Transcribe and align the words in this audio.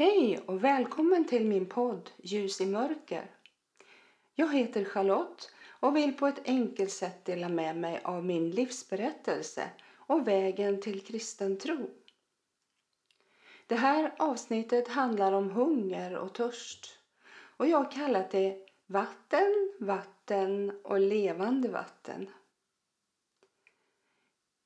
Hej 0.00 0.38
och 0.46 0.64
välkommen 0.64 1.24
till 1.24 1.46
min 1.46 1.66
podd 1.66 2.10
Ljus 2.16 2.60
i 2.60 2.66
mörker. 2.66 3.30
Jag 4.34 4.54
heter 4.54 4.84
Charlotte 4.84 5.50
och 5.68 5.96
vill 5.96 6.16
på 6.16 6.26
ett 6.26 6.48
enkelt 6.48 6.90
sätt 6.90 7.24
dela 7.24 7.48
med 7.48 7.76
mig 7.76 8.00
av 8.04 8.24
min 8.24 8.50
livsberättelse 8.50 9.70
och 9.94 10.28
vägen 10.28 10.80
till 10.80 11.00
kristen 11.00 11.58
tro. 11.58 11.90
Det 13.66 13.74
här 13.74 14.14
avsnittet 14.18 14.88
handlar 14.88 15.32
om 15.32 15.50
hunger 15.50 16.16
och 16.16 16.34
törst 16.34 16.98
och 17.56 17.66
jag 17.66 17.78
har 17.78 17.90
kallat 17.90 18.30
det 18.30 18.66
Vatten, 18.86 19.72
vatten 19.80 20.80
och 20.84 21.00
levande 21.00 21.68
vatten. 21.68 22.28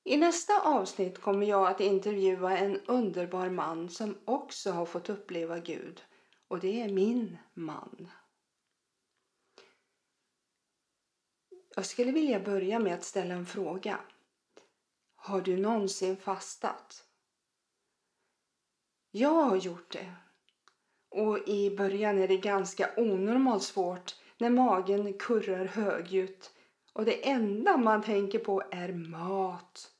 I 0.06 0.16
nästa 0.16 0.60
avsnitt 0.60 1.20
kommer 1.20 1.46
jag 1.46 1.66
att 1.66 1.80
intervjua 1.80 2.58
en 2.58 2.80
underbar 2.80 3.50
man 3.50 3.88
som 3.88 4.18
också 4.24 4.70
har 4.70 4.86
fått 4.86 5.10
uppleva 5.10 5.58
Gud. 5.58 6.02
Och 6.48 6.60
det 6.60 6.80
är 6.80 6.88
min 6.88 7.38
man. 7.54 8.08
Jag 11.76 11.86
skulle 11.86 12.12
vilja 12.12 12.40
börja 12.40 12.78
med 12.78 12.94
att 12.94 13.04
ställa 13.04 13.34
en 13.34 13.46
fråga. 13.46 14.00
Har 15.16 15.40
du 15.40 15.56
någonsin 15.56 16.16
fastat? 16.16 17.04
Jag 19.10 19.44
har 19.44 19.56
gjort 19.56 19.92
det. 19.92 20.14
Och 21.08 21.48
i 21.48 21.76
början 21.76 22.18
är 22.18 22.28
det 22.28 22.36
ganska 22.36 22.90
onormalt 22.96 23.62
svårt 23.62 24.14
när 24.38 24.50
magen 24.50 25.18
kurrar 25.18 25.64
högljutt 25.64 26.54
och 26.92 27.04
det 27.04 27.28
enda 27.28 27.76
man 27.76 28.02
tänker 28.02 28.38
på 28.38 28.62
är 28.70 28.92
mat. 28.92 29.93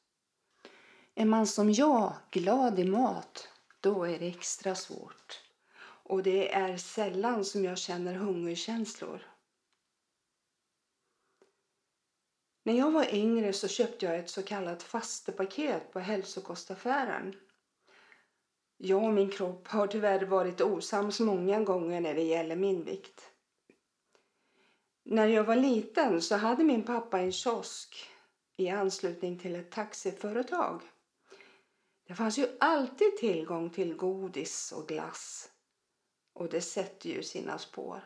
Är 1.14 1.24
man 1.24 1.46
som 1.46 1.72
jag 1.72 2.12
glad 2.30 2.78
i 2.78 2.84
mat, 2.84 3.48
då 3.80 4.04
är 4.04 4.18
det 4.18 4.26
extra 4.26 4.74
svårt. 4.74 5.40
Och 5.80 6.22
det 6.22 6.54
är 6.54 6.76
sällan 6.76 7.44
som 7.44 7.64
jag 7.64 7.78
känner 7.78 8.14
hungerkänslor. 8.14 9.22
När 12.64 12.78
jag 12.78 12.90
var 12.90 13.14
yngre 13.14 13.52
så 13.52 13.68
köpte 13.68 14.06
jag 14.06 14.18
ett 14.18 14.30
så 14.30 14.42
kallat 14.42 14.82
fastepaket 14.82 15.92
på 15.92 16.00
hälsokostaffären. 16.00 17.34
Jag 18.76 19.04
och 19.04 19.12
min 19.12 19.30
kropp 19.30 19.68
har 19.68 19.86
tyvärr 19.86 20.24
varit 20.24 20.60
osams 20.60 21.20
många 21.20 21.60
gånger 21.60 22.00
när 22.00 22.14
det 22.14 22.22
gäller 22.22 22.56
min 22.56 22.84
vikt. 22.84 23.30
När 25.04 25.26
jag 25.26 25.44
var 25.44 25.56
liten 25.56 26.22
så 26.22 26.36
hade 26.36 26.64
min 26.64 26.82
pappa 26.82 27.18
en 27.18 27.32
kiosk 27.32 28.10
i 28.56 28.68
anslutning 28.68 29.38
till 29.38 29.56
ett 29.56 29.70
taxiföretag. 29.70 30.82
Det 32.06 32.14
fanns 32.14 32.38
ju 32.38 32.56
alltid 32.60 33.16
tillgång 33.16 33.70
till 33.70 33.94
godis 33.94 34.72
och 34.72 34.88
glass 34.88 35.50
och 36.32 36.48
det 36.48 36.60
sätter 36.60 37.08
ju 37.08 37.22
sina 37.22 37.58
spår. 37.58 38.00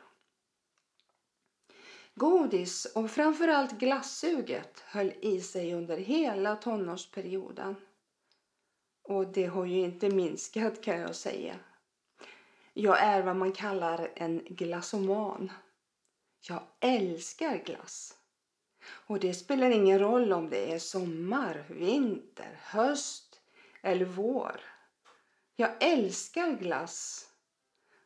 Godis 2.15 2.85
och 2.85 3.11
framförallt 3.11 3.79
glassuget 3.79 4.81
höll 4.81 5.13
i 5.21 5.41
sig 5.41 5.75
under 5.75 5.97
hela 5.97 6.57
tonårsperioden. 6.57 7.77
Och 9.03 9.27
det 9.27 9.47
har 9.47 9.65
ju 9.65 9.81
inte 9.81 10.11
minskat 10.11 10.83
kan 10.83 11.01
jag 11.01 11.15
säga. 11.15 11.57
Jag 12.73 13.03
är 13.03 13.23
vad 13.23 13.37
man 13.37 13.53
kallar 13.53 14.13
en 14.15 14.45
glassoman. 14.45 15.53
Jag 16.49 16.63
älskar 16.81 17.65
glass. 17.65 18.15
Och 18.85 19.21
det 19.21 19.35
spelar 19.35 19.71
ingen 19.71 19.99
roll 19.99 20.33
om 20.33 20.51
det 20.51 20.73
är 20.73 20.79
sommar, 20.79 21.65
vinter, 21.69 22.61
höst 22.63 23.28
eller 23.89 24.05
vår. 24.05 24.61
Jag 25.57 25.83
älskar 25.83 26.51
glass. 26.51 27.29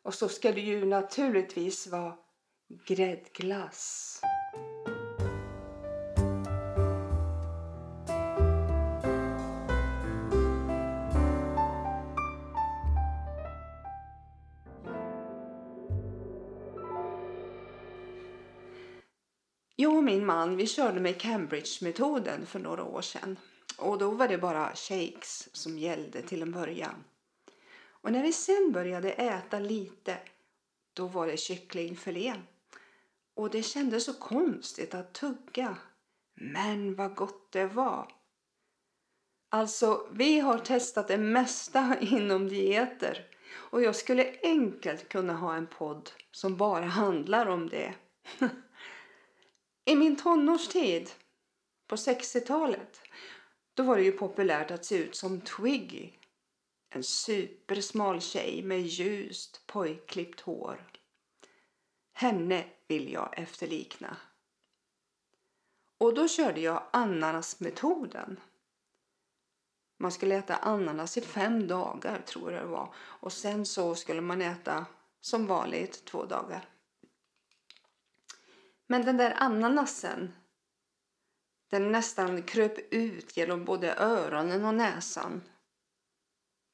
Och 0.03 0.15
så 0.15 0.29
ska 0.29 0.53
det 0.53 0.61
ju 0.61 0.84
naturligtvis 0.84 1.87
vara 1.87 2.17
gräddglass. 2.87 4.21
Jag 19.77 19.97
och 19.97 20.05
min 20.05 20.27
man 20.27 20.56
vi 20.56 20.67
körde 20.67 21.01
med 21.01 21.21
Cambridge-metoden 21.21 22.47
för 22.47 22.59
några 22.59 22.85
år 22.85 23.03
sedan. 23.03 23.37
Och 23.82 23.98
då 23.98 24.10
var 24.10 24.28
det 24.28 24.38
bara 24.38 24.75
shakes 24.75 25.48
som 25.53 25.78
gällde 25.78 26.22
till 26.22 26.43
en 26.43 26.53
början. 26.53 27.04
Och 27.84 28.12
när 28.12 28.22
vi 28.22 28.32
sen 28.32 28.72
började 28.72 29.12
äta 29.12 29.59
lite, 29.59 30.19
då 30.93 31.06
var 31.06 31.26
det 31.26 31.37
kycklingfilé. 31.37 32.34
Och 33.34 33.50
det 33.50 33.62
kändes 33.62 34.04
så 34.04 34.15
konstigt 34.15 34.94
att 34.94 35.12
tugga. 35.12 35.76
Men 36.34 36.94
vad 36.94 37.15
gott 37.15 37.53
det 37.53 37.66
var! 37.66 38.12
Alltså, 39.48 40.09
vi 40.12 40.41
har 40.41 40.59
testat 40.59 41.09
det 41.09 41.19
mesta 41.19 41.97
inom 42.00 42.49
dieter. 42.49 43.26
Och 43.54 43.82
jag 43.82 43.97
skulle 43.97 44.34
enkelt 44.43 45.09
kunna 45.09 45.32
ha 45.32 45.54
en 45.54 45.66
podd 45.66 46.10
som 46.31 46.56
bara 46.56 46.84
handlar 46.84 47.47
om 47.47 47.69
det. 47.69 47.94
I 49.84 49.97
min 49.97 50.16
tonårstid, 50.16 51.10
på 51.87 51.97
60-talet, 51.97 53.00
då 53.75 53.83
var 53.83 53.97
det 53.97 54.03
ju 54.03 54.12
populärt 54.12 54.71
att 54.71 54.84
se 54.84 54.97
ut 54.97 55.15
som 55.15 55.41
Twiggy. 55.41 56.10
En 56.91 57.05
supersmal 57.05 58.21
tjej 58.21 58.62
med 58.62 58.83
ljust 58.83 59.66
pojkklippt 59.66 60.41
hår. 60.41 60.91
Henne 62.12 62.65
vill 62.88 63.12
jag 63.12 63.38
efterlikna. 63.38 64.16
Och 65.99 66.15
då 66.15 66.28
körde 66.28 66.61
jag 66.61 66.82
ananasmetoden. 66.93 68.41
Man 69.99 70.12
skulle 70.12 70.34
äta 70.34 70.56
ananas 70.56 71.16
i 71.16 71.21
fem 71.21 71.66
dagar 71.66 72.22
tror 72.27 72.53
jag 72.53 72.62
det 72.62 72.69
var. 72.69 72.94
Och 72.97 73.32
sen 73.32 73.66
så 73.66 73.94
skulle 73.94 74.21
man 74.21 74.43
äta 74.43 74.87
som 75.21 75.47
vanligt 75.47 76.05
två 76.05 76.25
dagar. 76.25 76.69
Men 78.87 79.05
den 79.05 79.16
där 79.16 79.34
ananasen, 79.38 80.32
den 81.72 81.93
nästan 81.93 82.43
kröp 82.43 82.93
ut 82.93 83.37
genom 83.37 83.65
både 83.65 83.94
öronen 83.94 84.65
och 84.65 84.75
näsan. 84.75 85.43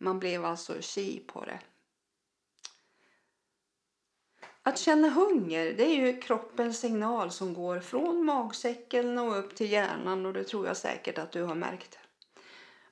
Man 0.01 0.19
blev 0.19 0.45
alltså 0.45 0.81
tji 0.81 1.21
på 1.21 1.45
det. 1.45 1.61
Att 4.63 4.79
känna 4.79 5.09
hunger 5.09 5.73
det 5.73 5.85
är 5.85 6.07
ju 6.07 6.21
kroppens 6.21 6.81
signal 6.81 7.31
som 7.31 7.55
går 7.55 7.81
från 7.81 8.25
magsäcken 8.25 9.19
och 9.19 9.39
upp 9.39 9.55
till 9.55 9.73
hjärnan 9.73 10.27
och 10.27 10.33
det 10.33 10.45
tror 10.45 10.67
jag 10.67 10.77
säkert 10.77 11.19
att 11.19 11.33
du 11.33 11.43
har 11.43 11.55
märkt. 11.55 11.99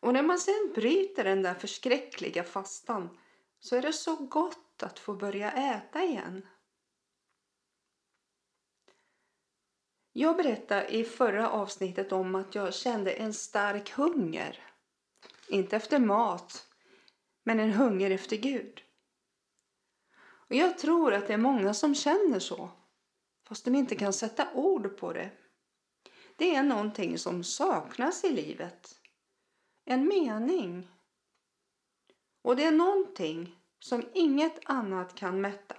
Och 0.00 0.12
när 0.12 0.22
man 0.22 0.39
sen 0.39 0.72
bryter 0.75 1.25
den 1.25 1.43
där 1.43 1.55
förskräckliga 1.55 2.45
fastan 2.45 3.19
så 3.61 3.77
är 3.77 3.83
det 3.83 3.93
så 3.93 4.16
gott 4.16 4.83
att 4.83 4.99
få 4.99 5.15
börja 5.15 5.53
äta 5.53 6.05
igen. 6.05 6.47
Jag 10.19 10.37
berättade 10.37 10.88
i 10.88 11.04
förra 11.04 11.50
avsnittet 11.50 12.12
om 12.12 12.34
att 12.34 12.54
jag 12.54 12.75
kände 12.75 13.12
en 13.12 13.34
stark 13.34 13.91
hunger. 13.91 14.65
Inte 15.49 15.77
efter 15.77 15.99
mat, 15.99 16.69
men 17.44 17.60
en 17.60 17.72
hunger 17.72 18.10
efter 18.10 18.37
Gud. 18.37 18.82
Och 20.19 20.54
Jag 20.54 20.78
tror 20.78 21.15
att 21.15 21.27
det 21.27 21.32
är 21.32 21.38
många 21.38 21.75
som 21.75 21.94
känner 21.94 22.38
så, 22.38 22.71
fast 23.49 23.65
de 23.65 23.75
inte 23.75 23.97
kan 23.97 24.12
sätta 24.12 24.48
ord 24.54 24.97
på 24.98 25.13
det. 25.13 25.30
Det 26.36 26.54
är 26.54 26.62
någonting 26.62 27.19
som 27.19 27.45
saknas 27.45 28.24
i 28.24 28.33
livet. 28.33 29.01
En 29.84 30.09
mening. 30.09 30.89
Och 32.42 32.57
det 32.57 32.65
är 32.65 32.72
någonting 32.72 33.57
som 33.78 34.03
inget 34.15 34.60
annat 34.65 35.15
kan 35.15 35.41
mätta. 35.41 35.77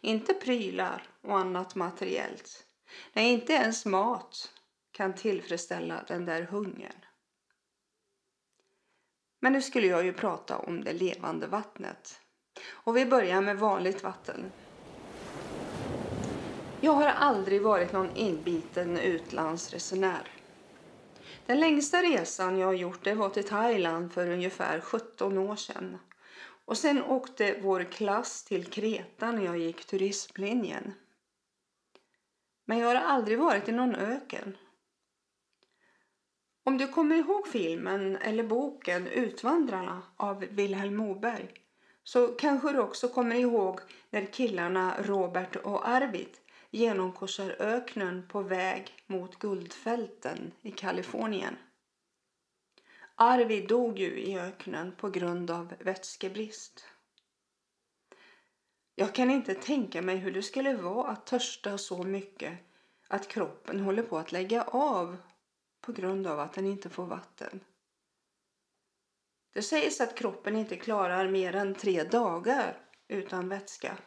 Inte 0.00 0.34
prylar 0.34 1.08
och 1.20 1.38
annat 1.38 1.74
materiellt. 1.74 2.63
Nej, 3.12 3.32
inte 3.32 3.52
ens 3.52 3.86
mat 3.86 4.52
kan 4.92 5.14
tillfredsställa 5.14 6.04
den 6.08 6.24
där 6.24 6.42
hungern. 6.42 7.04
Men 9.40 9.52
nu 9.52 9.62
skulle 9.62 9.86
jag 9.86 10.04
ju 10.04 10.12
prata 10.12 10.58
om 10.58 10.84
det 10.84 10.92
levande 10.92 11.46
vattnet. 11.46 12.20
Och 12.70 12.96
vi 12.96 13.06
börjar 13.06 13.40
med 13.40 13.58
vanligt 13.58 14.02
vatten. 14.02 14.52
Jag 16.80 16.92
har 16.92 17.06
aldrig 17.06 17.62
varit 17.62 17.92
någon 17.92 18.16
inbiten 18.16 18.98
utlandsresenär. 18.98 20.28
Den 21.46 21.60
längsta 21.60 22.02
resan 22.02 22.58
jag 22.58 22.66
har 22.66 22.74
gjort 22.74 23.04
det 23.04 23.14
var 23.14 23.28
till 23.28 23.48
Thailand 23.48 24.12
för 24.12 24.30
ungefär 24.30 24.80
17 24.80 25.38
år 25.38 25.56
sedan. 25.56 25.98
Och 26.64 26.78
sen 26.78 27.02
åkte 27.02 27.58
vår 27.62 27.84
klass 27.84 28.44
till 28.44 28.64
Kreta 28.66 29.32
när 29.32 29.44
jag 29.44 29.58
gick 29.58 29.84
turismlinjen. 29.84 30.92
Men 32.64 32.78
jag 32.78 32.88
har 32.88 32.94
aldrig 32.94 33.38
varit 33.38 33.68
i 33.68 33.72
någon 33.72 33.94
öken. 33.94 34.56
Om 36.64 36.78
du 36.78 36.88
kommer 36.88 37.16
ihåg 37.16 37.48
filmen 37.48 38.16
eller 38.16 38.44
boken 38.44 39.06
Utvandrarna 39.06 40.02
av 40.16 40.40
Vilhelm 40.40 40.96
Moberg 40.96 41.52
så 42.04 42.28
kanske 42.28 42.72
du 42.72 42.78
också 42.78 43.08
kommer 43.08 43.36
ihåg 43.36 43.80
när 44.10 44.24
killarna 44.24 44.94
Robert 45.02 45.56
och 45.56 45.88
Arvid 45.88 46.36
genomkorsar 46.70 47.56
öknen 47.58 48.28
på 48.28 48.40
väg 48.42 48.92
mot 49.06 49.38
guldfälten 49.38 50.52
i 50.62 50.70
Kalifornien. 50.70 51.56
Arvid 53.14 53.68
dog 53.68 53.98
ju 53.98 54.20
i 54.20 54.38
öknen 54.38 54.92
på 54.96 55.10
grund 55.10 55.50
av 55.50 55.74
vätskebrist. 55.78 56.84
Jag 58.94 59.14
kan 59.14 59.30
inte 59.30 59.54
tänka 59.54 60.02
mig 60.02 60.16
hur 60.16 60.32
det 60.32 60.42
skulle 60.42 60.74
vara 60.74 61.10
att 61.10 61.26
törsta 61.26 61.78
så 61.78 62.02
mycket 62.02 62.58
att 63.08 63.28
kroppen 63.28 63.80
håller 63.80 64.02
på 64.02 64.18
att 64.18 64.32
lägga 64.32 64.62
av 64.62 65.16
på 65.80 65.92
grund 65.92 66.26
av 66.26 66.40
att 66.40 66.52
den 66.52 66.66
inte 66.66 66.90
får 66.90 67.06
vatten. 67.06 67.60
Det 69.52 69.62
sägs 69.62 70.00
att 70.00 70.18
kroppen 70.18 70.56
inte 70.56 70.76
klarar 70.76 71.28
mer 71.28 71.54
än 71.54 71.74
tre 71.74 72.02
dagar 72.02 72.78
utan 73.08 73.48
vätska. 73.48 73.98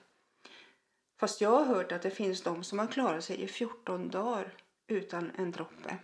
Fast 1.19 1.41
jag 1.41 1.49
har 1.49 1.65
hört 1.65 1.91
att 1.91 2.01
det 2.01 2.11
finns 2.11 2.43
de 2.43 2.63
som 2.63 2.79
har 2.79 2.87
klarat 2.87 3.23
sig 3.23 3.41
i 3.41 3.47
14 3.47 4.09
dagar 4.09 4.53
utan 4.87 5.31
en 5.37 5.51
droppe. 5.51 5.97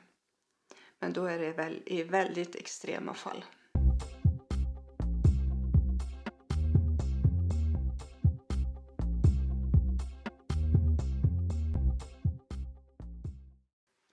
Men 1.00 1.14
då 1.14 1.26
är 1.26 1.40
det 1.40 1.52
väl 1.52 1.84
i 1.86 2.04
väldigt 2.04 2.56
extrema 2.56 3.14
fall. 3.14 3.46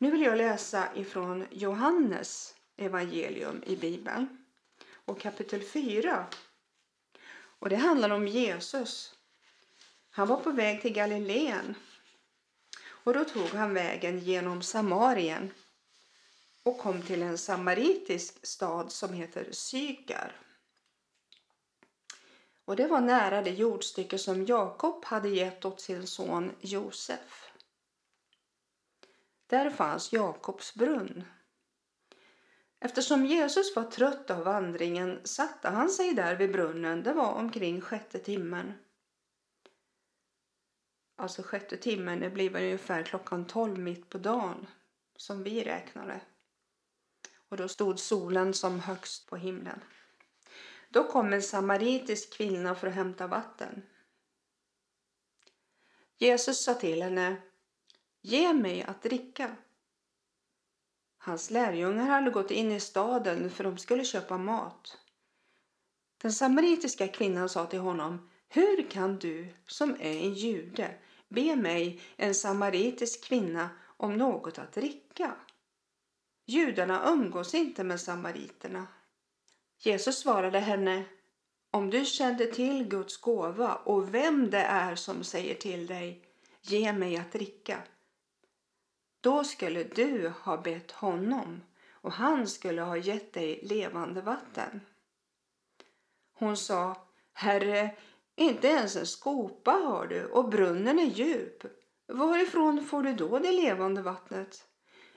Nu 0.02 0.10
vill 0.10 0.22
jag 0.22 0.38
läsa 0.38 0.88
ifrån 0.94 1.46
Johannes 1.50 2.54
evangelium 2.76 3.62
i 3.66 3.76
Bibeln 3.76 4.44
och 5.04 5.20
kapitel 5.20 5.62
4. 5.62 6.26
Och 7.58 7.68
det 7.68 7.76
handlar 7.76 8.10
om 8.10 8.28
Jesus. 8.28 9.14
Han 10.10 10.28
var 10.28 10.36
på 10.36 10.50
väg 10.50 10.82
till 10.82 10.92
Galileen 10.92 11.74
och 12.86 13.14
då 13.14 13.24
tog 13.24 13.48
han 13.48 13.74
vägen 13.74 14.18
genom 14.18 14.62
Samarien 14.62 15.50
och 16.62 16.78
kom 16.78 17.02
till 17.02 17.22
en 17.22 17.38
samaritisk 17.38 18.46
stad 18.46 18.92
som 18.92 19.12
heter 19.12 19.52
Sykar. 19.52 20.36
Och 22.64 22.76
det 22.76 22.86
var 22.86 23.00
nära 23.00 23.42
det 23.42 23.50
jordstycke 23.50 24.18
som 24.18 24.46
Jakob 24.46 25.04
hade 25.04 25.28
gett 25.28 25.64
åt 25.64 25.80
sin 25.80 26.06
son 26.06 26.52
Josef. 26.60 27.49
Där 29.50 29.70
fanns 29.70 30.12
Jakobs 30.12 30.74
brunn. 30.74 31.24
Eftersom 32.80 33.26
Jesus 33.26 33.76
var 33.76 33.84
trött 33.84 34.30
av 34.30 34.44
vandringen 34.44 35.20
satte 35.24 35.68
han 35.68 35.90
sig 35.90 36.14
där 36.14 36.36
vid 36.36 36.52
brunnen. 36.52 37.02
Det 37.02 37.12
var 37.12 37.32
omkring 37.32 37.80
sjätte 37.80 38.18
timmen. 38.18 38.72
Alltså 41.16 41.42
sjätte 41.42 41.76
timmen, 41.76 42.20
det 42.20 42.30
blir 42.30 42.50
väl 42.50 42.62
ungefär 42.62 43.02
klockan 43.02 43.46
tolv 43.46 43.78
mitt 43.78 44.08
på 44.08 44.18
dagen 44.18 44.66
som 45.16 45.42
vi 45.42 45.64
räknade. 45.64 46.20
Och 47.48 47.56
då 47.56 47.68
stod 47.68 47.98
solen 47.98 48.54
som 48.54 48.80
högst 48.80 49.26
på 49.26 49.36
himlen. 49.36 49.80
Då 50.88 51.04
kom 51.04 51.32
en 51.32 51.42
samaritisk 51.42 52.32
kvinna 52.32 52.74
för 52.74 52.86
att 52.86 52.94
hämta 52.94 53.26
vatten. 53.26 53.82
Jesus 56.16 56.64
sa 56.64 56.74
till 56.74 57.02
henne, 57.02 57.49
ge 58.22 58.52
mig 58.52 58.82
att 58.82 59.02
dricka. 59.02 59.56
Hans 61.18 61.50
lärjungar 61.50 62.06
hade 62.06 62.30
gått 62.30 62.50
in 62.50 62.72
i 62.72 62.80
staden 62.80 63.50
för 63.50 63.64
de 63.64 63.78
skulle 63.78 64.04
köpa 64.04 64.38
mat. 64.38 64.98
Den 66.22 66.32
samaritiska 66.32 67.08
kvinnan 67.08 67.48
sa 67.48 67.66
till 67.66 67.78
honom, 67.78 68.30
hur 68.48 68.90
kan 68.90 69.18
du 69.18 69.48
som 69.66 69.90
är 69.90 70.16
en 70.16 70.34
jude 70.34 70.94
be 71.28 71.56
mig, 71.56 72.00
en 72.16 72.34
samaritisk 72.34 73.24
kvinna, 73.24 73.70
om 73.96 74.16
något 74.16 74.58
att 74.58 74.72
dricka? 74.72 75.34
Judarna 76.46 77.08
umgås 77.12 77.54
inte 77.54 77.84
med 77.84 78.00
samariterna. 78.00 78.86
Jesus 79.78 80.18
svarade 80.18 80.58
henne, 80.58 81.04
om 81.70 81.90
du 81.90 82.04
kände 82.04 82.46
till 82.46 82.84
Guds 82.84 83.16
gåva 83.16 83.74
och 83.74 84.14
vem 84.14 84.50
det 84.50 84.62
är 84.62 84.94
som 84.94 85.24
säger 85.24 85.54
till 85.54 85.86
dig, 85.86 86.24
ge 86.62 86.92
mig 86.92 87.16
att 87.16 87.32
dricka, 87.32 87.82
då 89.20 89.44
skulle 89.44 89.84
du 89.84 90.32
ha 90.42 90.56
bett 90.56 90.90
honom 90.90 91.62
och 91.92 92.12
han 92.12 92.46
skulle 92.46 92.82
ha 92.82 92.96
gett 92.96 93.32
dig 93.32 93.60
levande 93.62 94.20
vatten. 94.20 94.80
Hon 96.32 96.56
sa, 96.56 97.06
Herre, 97.32 97.96
inte 98.36 98.68
ens 98.68 98.96
en 98.96 99.06
skopa 99.06 99.70
har 99.70 100.06
du 100.06 100.24
och 100.26 100.48
brunnen 100.48 100.98
är 100.98 101.06
djup. 101.06 101.64
Varifrån 102.06 102.84
får 102.84 103.02
du 103.02 103.12
då 103.12 103.38
det 103.38 103.52
levande 103.52 104.02
vattnet? 104.02 104.66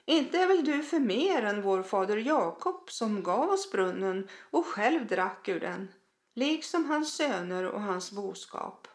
Inte 0.05 0.37
är 0.39 0.47
väl 0.47 0.65
du 0.65 0.83
för 0.83 0.99
mer 0.99 1.43
än 1.43 1.61
vår 1.61 1.83
fader 1.83 2.17
Jakob 2.17 2.91
som 2.91 3.23
gav 3.23 3.49
oss 3.49 3.71
brunnen 3.71 4.27
och 4.51 4.65
själv 4.65 5.07
drack 5.07 5.47
ur 5.47 5.59
den, 5.59 5.91
liksom 6.33 6.85
hans 6.85 7.15
söner 7.15 7.65
och 7.65 7.81
hans 7.81 8.11
boskap. 8.11 8.87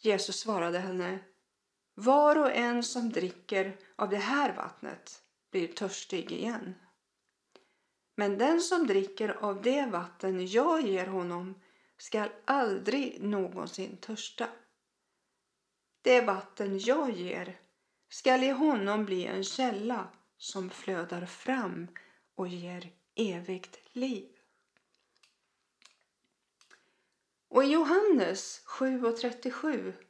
Jesus 0.00 0.36
svarade 0.40 0.78
henne, 0.78 1.18
var 1.98 2.38
och 2.38 2.52
en 2.52 2.82
som 2.82 3.12
dricker 3.12 3.76
av 3.96 4.08
det 4.08 4.16
här 4.16 4.56
vattnet 4.56 5.22
blir 5.50 5.68
törstig 5.68 6.32
igen. 6.32 6.74
Men 8.16 8.38
den 8.38 8.60
som 8.60 8.86
dricker 8.86 9.28
av 9.28 9.62
det 9.62 9.86
vatten 9.86 10.46
jag 10.46 10.86
ger 10.86 11.06
honom 11.06 11.54
skall 11.96 12.28
aldrig 12.44 13.22
någonsin 13.22 13.96
törsta. 13.96 14.48
Det 16.02 16.20
vatten 16.20 16.78
jag 16.78 17.10
ger 17.10 17.60
skall 18.08 18.44
i 18.44 18.50
honom 18.50 19.04
bli 19.04 19.26
en 19.26 19.44
källa 19.44 20.08
som 20.36 20.70
flödar 20.70 21.26
fram 21.26 21.88
och 22.34 22.48
ger 22.48 22.92
evigt 23.14 23.78
liv. 23.92 24.28
Och 27.48 27.64
i 27.64 27.66
Johannes 27.66 28.62
7.37 28.66 30.07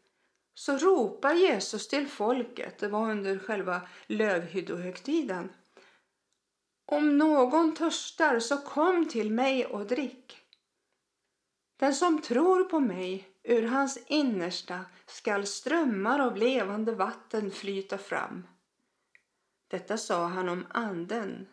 så 0.59 0.77
ropar 0.77 1.35
Jesus 1.35 1.89
till 1.89 2.09
folket, 2.09 2.79
det 2.79 2.89
var 2.89 3.11
under 3.11 3.39
själva 3.39 3.81
lövhyddohögtiden. 4.07 5.53
Om 6.87 7.19
någon 7.19 7.75
törstar 7.75 8.41
så 8.41 8.57
kom 8.57 9.09
till 9.09 9.31
mig 9.31 9.67
och 9.67 9.87
drick. 9.87 10.39
Den 11.77 11.95
som 11.95 12.23
tror 12.23 12.65
på 12.65 12.81
mig, 12.81 13.29
ur 13.43 13.63
hans 13.63 13.99
innersta 14.07 14.85
skall 15.07 15.47
strömmar 15.47 16.19
av 16.19 16.37
levande 16.37 16.95
vatten 16.95 17.51
flyta 17.51 17.99
fram. 17.99 18.47
Detta 19.69 19.99
sa 19.99 20.27
han 20.27 20.49
om 20.49 20.67
anden 20.71 21.49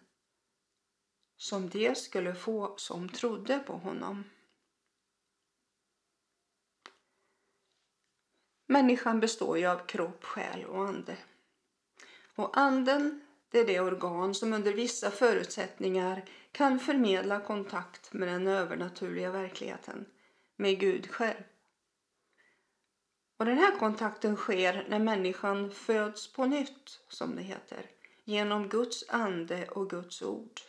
som 1.37 1.69
de 1.69 1.95
skulle 1.95 2.35
få 2.35 2.73
som 2.77 3.09
trodde 3.09 3.59
på 3.59 3.73
honom. 3.73 4.23
Människan 8.75 9.19
består 9.19 9.57
ju 9.57 9.65
av 9.65 9.85
kropp, 9.85 10.23
själ 10.23 10.65
och 10.65 10.87
ande. 10.87 11.17
Och 12.35 12.57
anden 12.57 13.21
det 13.51 13.59
är 13.59 13.65
det 13.65 13.79
organ 13.79 14.35
som 14.35 14.53
under 14.53 14.73
vissa 14.73 15.11
förutsättningar 15.11 16.25
kan 16.51 16.79
förmedla 16.79 17.39
kontakt 17.39 18.13
med 18.13 18.27
den 18.27 18.47
övernaturliga 18.47 19.31
verkligheten, 19.31 20.05
med 20.55 20.79
Gud 20.79 21.11
själv. 21.11 21.43
Och 23.37 23.45
den 23.45 23.57
här 23.57 23.79
kontakten 23.79 24.35
sker 24.35 24.85
när 24.89 24.99
människan 24.99 25.71
föds 25.71 26.33
på 26.33 26.45
nytt, 26.45 26.99
som 27.09 27.35
det 27.35 27.43
heter, 27.43 27.85
genom 28.23 28.69
Guds 28.69 29.09
ande 29.09 29.67
och 29.67 29.89
Guds 29.89 30.21
ord. 30.21 30.59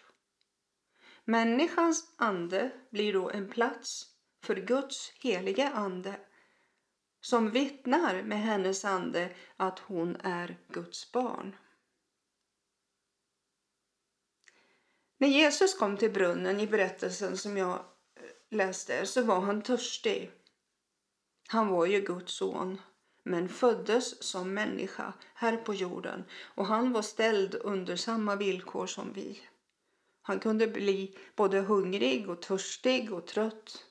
Människans 1.25 2.15
ande 2.17 2.71
blir 2.91 3.13
då 3.13 3.31
en 3.31 3.49
plats 3.49 4.07
för 4.43 4.57
Guds 4.57 5.13
helige 5.21 5.71
ande 5.71 6.17
som 7.27 7.51
vittnar 7.51 8.23
med 8.23 8.41
hennes 8.41 8.85
ande 8.85 9.31
att 9.57 9.79
hon 9.79 10.17
är 10.17 10.59
Guds 10.69 11.13
barn. 11.13 11.57
När 15.19 15.29
Jesus 15.29 15.79
kom 15.79 15.97
till 15.97 16.13
brunnen 16.13 16.61
i 16.61 16.67
berättelsen 16.67 17.37
som 17.37 17.57
jag 17.57 17.75
eh, 17.75 18.57
läste 18.57 19.07
så 19.07 19.23
var 19.23 19.41
han 19.41 19.63
törstig. 19.63 20.31
Han 21.49 21.69
var 21.69 21.87
ju 21.87 22.01
Guds 22.01 22.33
son 22.33 22.81
men 23.23 23.49
föddes 23.49 24.23
som 24.23 24.55
människa 24.55 25.13
här 25.35 25.57
på 25.57 25.75
jorden 25.75 26.25
och 26.43 26.67
han 26.67 26.93
var 26.93 27.03
ställd 27.03 27.55
under 27.55 27.97
samma 27.97 28.37
villkor 28.37 28.87
som 28.87 29.13
vi. 29.13 29.41
Han 30.23 30.41
kunde 30.41 30.67
bli 30.67 31.19
både 31.37 31.61
hungrig 31.61 32.29
och 32.29 32.43
törstig 32.43 33.13
och 33.13 33.27
trött. 33.27 33.87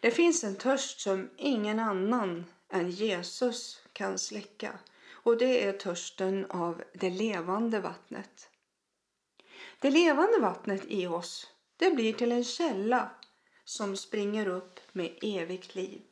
Det 0.00 0.10
finns 0.10 0.44
en 0.44 0.56
törst 0.56 1.00
som 1.00 1.30
ingen 1.36 1.78
annan 1.78 2.44
än 2.72 2.90
Jesus 2.90 3.80
kan 3.92 4.18
släcka 4.18 4.78
och 5.10 5.38
det 5.38 5.66
är 5.66 5.72
törsten 5.72 6.46
av 6.50 6.82
det 6.94 7.10
levande 7.10 7.80
vattnet. 7.80 8.50
Det 9.78 9.90
levande 9.90 10.38
vattnet 10.40 10.82
i 10.88 11.06
oss 11.06 11.46
det 11.76 11.90
blir 11.90 12.12
till 12.12 12.32
en 12.32 12.44
källa 12.44 13.10
som 13.64 13.96
springer 13.96 14.48
upp 14.48 14.80
med 14.92 15.18
evigt 15.22 15.74
liv. 15.74 16.02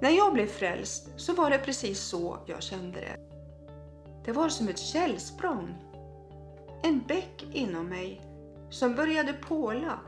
När 0.00 0.10
jag 0.10 0.32
blev 0.32 0.46
frälst 0.46 1.08
så 1.16 1.32
var 1.32 1.50
det 1.50 1.58
precis 1.58 2.00
så 2.00 2.38
jag 2.46 2.62
kände 2.62 3.00
det. 3.00 3.16
Det 4.24 4.32
var 4.32 4.48
som 4.48 4.68
ett 4.68 4.78
källsprång. 4.78 5.74
En 6.82 7.00
bäck 7.08 7.46
inom 7.52 7.88
mig 7.88 8.20
som 8.70 8.94
började 8.94 9.32
påla. 9.32 10.00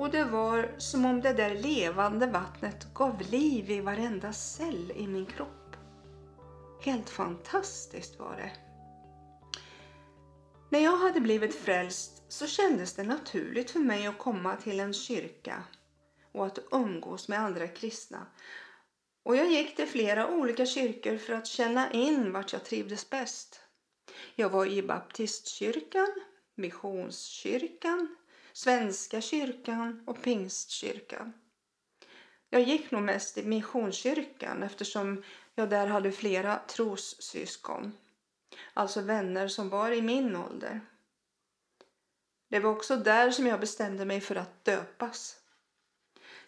Och 0.00 0.10
det 0.10 0.24
var 0.24 0.74
som 0.78 1.04
om 1.04 1.20
det 1.20 1.32
där 1.32 1.54
levande 1.54 2.26
vattnet 2.26 2.94
gav 2.94 3.20
liv 3.30 3.70
i 3.70 3.80
varenda 3.80 4.32
cell 4.32 4.92
i 4.96 5.06
min 5.06 5.26
kropp. 5.26 5.76
Helt 6.82 7.10
fantastiskt 7.10 8.18
var 8.18 8.36
det. 8.36 8.52
När 10.70 10.80
jag 10.80 10.96
hade 10.96 11.20
blivit 11.20 11.54
frälst 11.54 12.22
så 12.28 12.46
kändes 12.46 12.94
det 12.94 13.02
naturligt 13.02 13.70
för 13.70 13.78
mig 13.78 14.06
att 14.06 14.18
komma 14.18 14.56
till 14.56 14.80
en 14.80 14.94
kyrka 14.94 15.62
och 16.32 16.46
att 16.46 16.58
umgås 16.70 17.28
med 17.28 17.40
andra 17.40 17.68
kristna. 17.68 18.26
Och 19.22 19.36
jag 19.36 19.50
gick 19.50 19.76
till 19.76 19.88
flera 19.88 20.28
olika 20.28 20.66
kyrkor 20.66 21.16
för 21.16 21.32
att 21.32 21.46
känna 21.46 21.92
in 21.92 22.32
vart 22.32 22.52
jag 22.52 22.64
trivdes 22.64 23.10
bäst. 23.10 23.60
Jag 24.34 24.50
var 24.50 24.66
i 24.66 24.82
baptistkyrkan, 24.82 26.14
missionskyrkan, 26.54 28.16
svenska 28.52 29.20
kyrkan 29.20 30.04
och 30.06 30.22
pingstkyrkan. 30.22 31.32
Jag 32.50 32.62
gick 32.62 32.90
nog 32.90 33.02
mest 33.02 33.38
i 33.38 33.44
missionskyrkan 33.44 34.62
eftersom 34.62 35.22
jag 35.54 35.70
där 35.70 35.86
hade 35.86 36.12
flera 36.12 36.58
trossyskon. 36.58 37.92
Alltså 38.74 39.00
vänner 39.00 39.48
som 39.48 39.68
var 39.68 39.90
i 39.90 40.02
min 40.02 40.36
ålder. 40.36 40.80
Det 42.48 42.60
var 42.60 42.70
också 42.70 42.96
där 42.96 43.30
som 43.30 43.46
jag 43.46 43.60
bestämde 43.60 44.04
mig 44.04 44.20
för 44.20 44.36
att 44.36 44.64
döpas. 44.64 45.36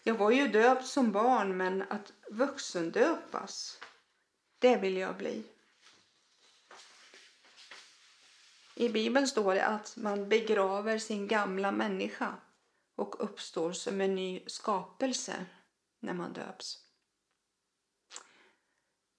Jag 0.03 0.15
var 0.15 0.31
ju 0.31 0.47
döpt 0.47 0.85
som 0.85 1.11
barn 1.11 1.57
men 1.57 1.81
att 1.81 2.13
vuxendöpas, 2.29 3.79
det 4.59 4.77
vill 4.77 4.97
jag 4.97 5.17
bli. 5.17 5.43
I 8.75 8.89
Bibeln 8.89 9.27
står 9.27 9.55
det 9.55 9.65
att 9.65 9.93
man 9.97 10.29
begraver 10.29 10.97
sin 10.97 11.27
gamla 11.27 11.71
människa 11.71 12.33
och 12.95 13.23
uppstår 13.23 13.71
som 13.71 14.01
en 14.01 14.15
ny 14.15 14.43
skapelse 14.47 15.45
när 15.99 16.13
man 16.13 16.33
döps. 16.33 16.79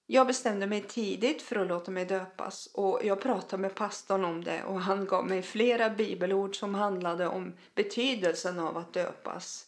Jag 0.06 0.26
bestämde 0.26 0.66
mig 0.66 0.82
tidigt 0.82 1.42
för 1.42 1.56
att 1.56 1.66
låta 1.66 1.90
mig 1.90 2.04
döpas 2.04 2.66
och 2.66 3.00
jag 3.04 3.20
pratade 3.20 3.60
med 3.60 3.74
pastorn 3.74 4.24
om 4.24 4.44
det 4.44 4.64
och 4.64 4.80
han 4.80 5.06
gav 5.06 5.26
mig 5.26 5.42
flera 5.42 5.90
bibelord 5.90 6.56
som 6.56 6.74
handlade 6.74 7.26
om 7.26 7.52
betydelsen 7.74 8.58
av 8.58 8.76
att 8.76 8.92
döpas. 8.92 9.66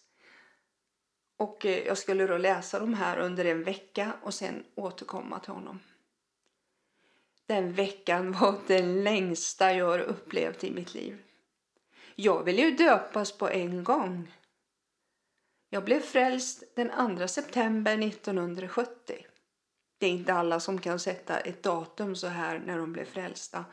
Och 1.39 1.67
eh, 1.67 1.87
jag 1.87 1.99
skulle 1.99 2.27
då 2.27 2.37
läsa 2.39 2.79
de 2.79 2.95
här 2.95 3.19
under 3.19 3.45
en 3.45 3.65
vecka 3.65 4.13
och 4.23 4.35
sen 4.35 4.65
återkomma 4.75 5.39
till 5.39 5.53
honom. 5.53 5.81
Den 7.47 7.73
veckan 7.73 8.33
var 8.33 8.59
den 8.67 9.05
längsta 9.05 9.75
jag 9.75 9.87
har 9.87 9.99
upplevt 9.99 10.65
i 10.65 10.71
mitt 10.71 10.95
liv. 10.95 11.23
Jag 12.15 12.45
ville 12.45 12.63
ju 12.63 12.71
döpas 12.71 13.33
på 13.33 13.49
en 13.49 13.85
gång. 13.85 14.33
Jag 15.71 15.85
blev 15.85 16.01
frälst 16.01 16.77
den 16.77 17.17
2 17.19 17.29
september 17.29 17.99
1970. 17.99 19.27
Det 19.99 20.07
är 20.07 20.11
inte 20.11 20.35
alla 20.35 20.61
som 20.61 20.81
kan 20.81 20.99
sätta 20.99 21.39
ett 21.39 21.63
datum 21.63 22.17
så 22.17 22.27
här 22.27 22.59
när 22.59 22.79
de 22.79 22.93
blev 22.93 23.05
frälsta. 23.05 23.65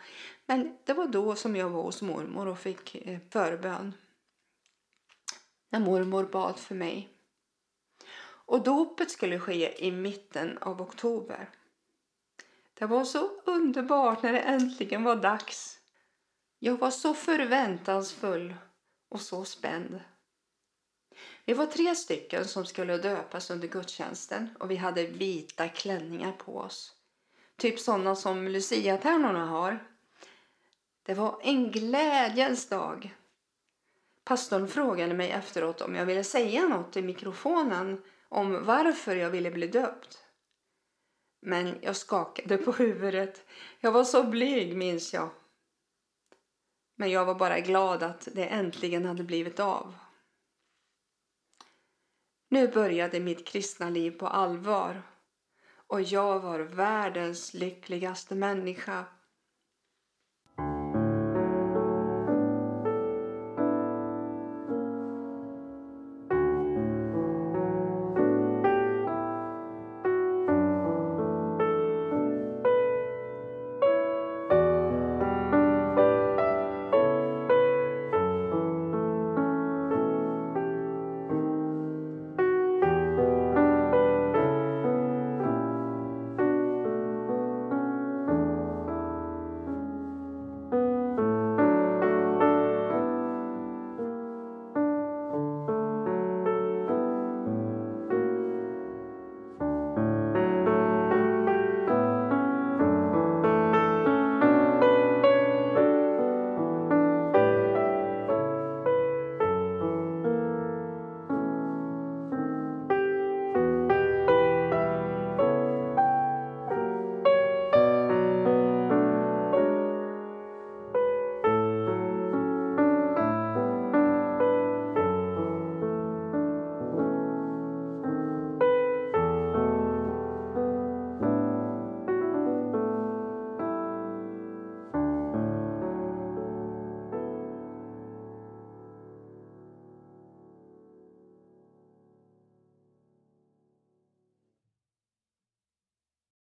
Men 0.45 0.77
det 0.83 0.93
var 0.93 1.07
då 1.07 1.35
som 1.35 1.55
jag 1.55 1.69
var 1.69 1.83
hos 1.83 2.01
mormor 2.01 2.47
och 2.47 2.59
fick 2.59 2.95
eh, 2.95 3.19
förbön. 3.29 3.93
När 5.69 5.79
mormor 5.79 6.23
bad 6.23 6.59
för 6.59 6.75
mig. 6.75 7.09
Och 8.45 8.63
dopet 8.63 9.11
skulle 9.11 9.39
ske 9.39 9.85
i 9.87 9.91
mitten 9.91 10.57
av 10.57 10.81
oktober. 10.81 11.49
Det 12.73 12.85
var 12.85 13.03
så 13.03 13.29
underbart 13.45 14.23
när 14.23 14.33
det 14.33 14.39
äntligen 14.39 15.03
var 15.03 15.15
dags. 15.15 15.79
Jag 16.59 16.77
var 16.77 16.91
så 16.91 17.13
förväntansfull 17.13 18.55
och 19.09 19.21
så 19.21 19.45
spänd. 19.45 19.99
Vi 21.45 21.53
var 21.53 21.65
tre 21.65 21.95
stycken 21.95 22.45
som 22.45 22.65
skulle 22.65 22.97
döpas 22.97 23.49
under 23.49 23.67
gudstjänsten 23.67 24.49
och 24.59 24.71
vi 24.71 24.75
hade 24.75 25.07
vita 25.07 25.69
klänningar 25.69 26.31
på 26.31 26.57
oss. 26.57 26.95
Typ 27.57 27.79
sådana 27.79 28.15
som 28.15 28.47
luciatärnorna 28.47 29.45
har. 29.45 29.87
Det 31.03 31.13
var 31.13 31.39
en 31.43 31.71
glädjens 31.71 32.69
dag. 32.69 33.15
Pastorn 34.23 34.67
frågade 34.67 35.13
mig 35.13 35.31
efteråt 35.31 35.81
om 35.81 35.95
jag 35.95 36.05
ville 36.05 36.23
säga 36.23 36.67
något 36.67 36.97
i 36.97 37.01
mikrofonen 37.01 38.01
om 38.29 38.65
varför 38.65 39.15
jag 39.15 39.29
ville 39.29 39.51
bli 39.51 39.67
döpt. 39.67 40.23
Men 41.45 41.77
jag 41.81 41.95
skakade 41.95 42.57
på 42.57 42.71
huvudet. 42.71 43.45
Jag 43.79 43.91
var 43.91 44.03
så 44.03 44.23
blyg, 44.23 44.77
minns 44.77 45.13
jag. 45.13 45.29
Men 46.95 47.11
jag 47.11 47.25
var 47.25 47.35
bara 47.35 47.59
glad 47.59 48.03
att 48.03 48.27
det 48.33 48.45
äntligen 48.45 49.05
hade 49.05 49.23
blivit 49.23 49.59
av. 49.59 49.95
Nu 52.49 52.67
började 52.67 53.19
mitt 53.19 53.47
kristna 53.47 53.89
liv 53.89 54.11
på 54.11 54.27
allvar 54.27 55.01
och 55.87 56.01
jag 56.01 56.39
var 56.39 56.59
världens 56.59 57.53
lyckligaste 57.53 58.35
människa 58.35 59.05